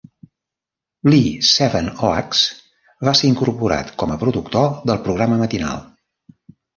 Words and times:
Lee 1.13 1.33
Sevenoaks 1.49 2.41
va 3.09 3.13
ser 3.19 3.29
incorporat 3.33 3.91
com 4.05 4.15
a 4.15 4.17
productor 4.23 4.65
del 4.91 5.01
programa 5.09 5.39
matinal. 5.43 5.85